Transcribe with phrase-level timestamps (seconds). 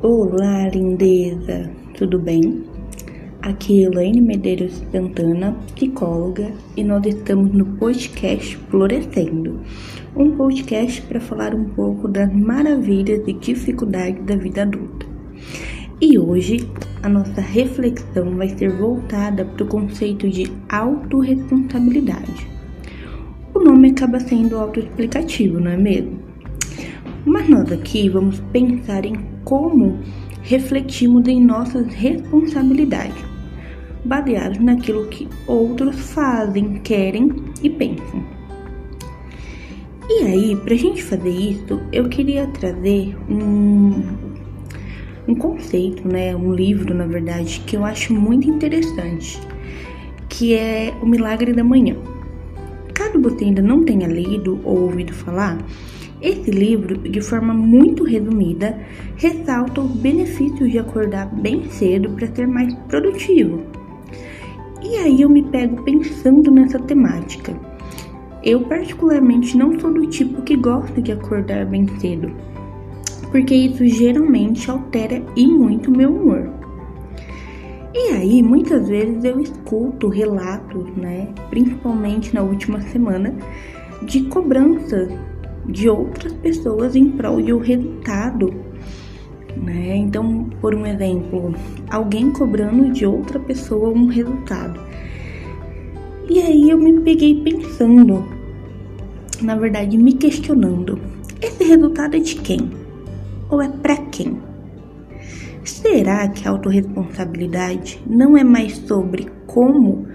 [0.00, 1.68] Olá, lindeza!
[1.96, 2.62] Tudo bem?
[3.42, 9.60] Aqui é Elaine Medeiros Santana, psicóloga, e nós estamos no podcast Florescendo,
[10.14, 15.04] um podcast para falar um pouco das maravilhas e dificuldades da vida adulta.
[16.00, 16.70] E hoje
[17.02, 22.46] a nossa reflexão vai ser voltada para o conceito de autorresponsabilidade.
[23.52, 26.27] O nome acaba sendo autoexplicativo, não é mesmo?
[27.28, 29.14] Mas nós aqui vamos pensar em
[29.44, 29.98] como
[30.40, 33.22] refletimos em nossas responsabilidades,
[34.02, 37.30] baseados naquilo que outros fazem, querem
[37.62, 38.24] e pensam.
[40.08, 44.02] E aí, para a gente fazer isso, eu queria trazer um,
[45.28, 49.38] um conceito, né, um livro, na verdade, que eu acho muito interessante,
[50.30, 51.94] que é O Milagre da Manhã.
[52.94, 55.58] Caso você ainda não tenha lido ou ouvido falar,
[56.20, 58.78] esse livro, de forma muito resumida,
[59.16, 63.62] ressalta os benefícios de acordar bem cedo para ser mais produtivo.
[64.82, 67.54] E aí eu me pego pensando nessa temática.
[68.42, 72.32] Eu, particularmente, não sou do tipo que gosta de acordar bem cedo,
[73.30, 76.50] porque isso geralmente altera e muito meu humor.
[77.92, 83.34] E aí, muitas vezes eu escuto relatos, né, principalmente na última semana,
[84.02, 85.10] de cobranças
[85.68, 88.52] de outras pessoas em prol de um resultado.
[89.56, 89.96] Né?
[89.96, 91.54] Então, por um exemplo,
[91.90, 94.80] alguém cobrando de outra pessoa um resultado.
[96.28, 98.24] E aí eu me peguei pensando,
[99.40, 100.98] na verdade, me questionando:
[101.40, 102.70] esse resultado é de quem?
[103.50, 104.38] Ou é para quem?
[105.64, 110.06] Será que a autorresponsabilidade não é mais sobre como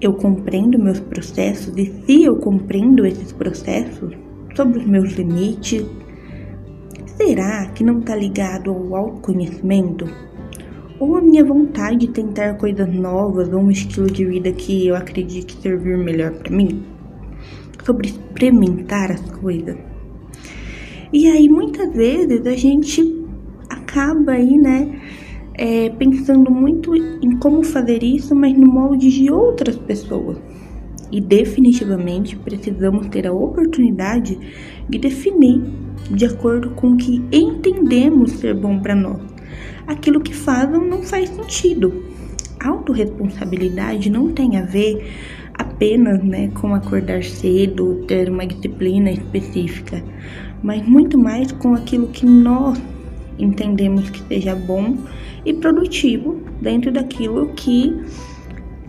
[0.00, 4.27] eu compreendo meus processos e se eu compreendo esses processos?
[4.58, 5.86] Sobre os meus limites?
[7.16, 10.04] Será que não está ligado ao autoconhecimento?
[10.98, 14.96] Ou a minha vontade de tentar coisas novas ou um estilo de vida que eu
[14.96, 16.82] acredito servir melhor para mim?
[17.84, 19.76] Sobre experimentar as coisas.
[21.12, 23.24] E aí muitas vezes a gente
[23.70, 25.00] acaba aí, né,
[25.54, 30.36] é, pensando muito em como fazer isso, mas no molde de outras pessoas
[31.10, 34.38] e definitivamente precisamos ter a oportunidade
[34.88, 35.62] de definir
[36.10, 39.20] de acordo com o que entendemos ser bom para nós.
[39.86, 42.04] Aquilo que fazem não faz sentido.
[42.60, 45.12] Autoresponsabilidade não tem a ver
[45.54, 50.02] apenas né, com acordar cedo, ter uma disciplina específica,
[50.62, 52.80] mas muito mais com aquilo que nós
[53.38, 54.96] entendemos que seja bom
[55.44, 57.94] e produtivo dentro daquilo que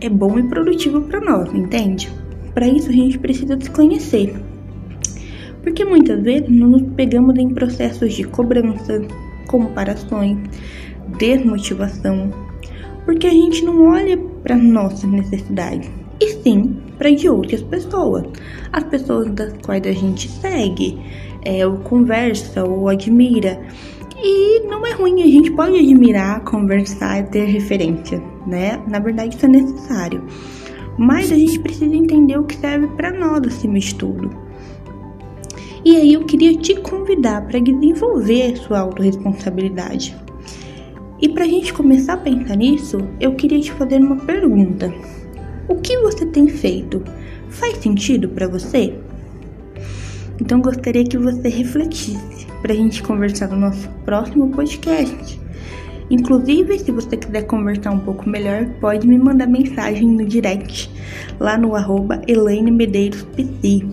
[0.00, 2.10] é bom e produtivo para nós, entende?
[2.54, 4.34] Para isso a gente precisa se conhecer.
[5.62, 9.02] Porque muitas vezes nos pegamos em processos de cobrança,
[9.46, 10.38] comparações,
[11.18, 12.30] desmotivação,
[13.04, 18.24] porque a gente não olha para nossas necessidades, e sim para de outras pessoas,
[18.72, 20.98] as pessoas das quais a gente segue,
[21.44, 23.60] é, ou conversa ou admira.
[24.20, 28.82] E não é ruim, a gente pode admirar, conversar e ter referência, né?
[28.88, 30.24] Na verdade, isso é necessário.
[30.98, 34.30] Mas a gente precisa entender o que serve para nós acima de tudo.
[35.84, 40.16] E aí eu queria te convidar para desenvolver sua autorresponsabilidade.
[41.20, 44.92] E para a gente começar a pensar nisso, eu queria te fazer uma pergunta.
[45.68, 47.02] O que você tem feito
[47.48, 48.94] faz sentido para você?
[50.40, 55.40] Então gostaria que você refletisse para a gente conversar no nosso próximo podcast.
[56.10, 60.90] Inclusive, se você quiser conversar um pouco melhor, pode me mandar mensagem no direct,
[61.38, 63.84] lá no arroba Elaine Medeiros PC,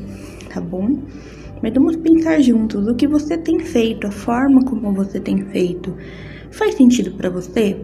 [0.54, 0.98] tá bom?
[1.62, 5.94] Mas vamos pensar juntos o que você tem feito, a forma como você tem feito.
[6.52, 7.76] Faz sentido para você?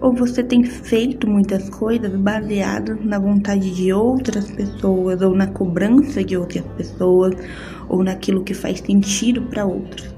[0.00, 6.24] Ou você tem feito muitas coisas baseadas na vontade de outras pessoas, ou na cobrança
[6.24, 7.34] de outras pessoas,
[7.88, 10.17] ou naquilo que faz sentido para outros?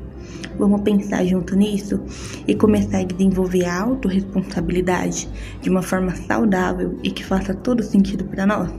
[0.58, 2.00] Vamos pensar junto nisso
[2.46, 5.28] e começar a desenvolver a autorresponsabilidade
[5.60, 8.70] de uma forma saudável e que faça todo sentido para nós?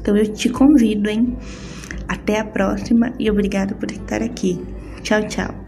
[0.00, 1.36] Então eu te convido, hein?
[2.06, 4.60] Até a próxima e obrigada por estar aqui.
[5.02, 5.65] Tchau, tchau.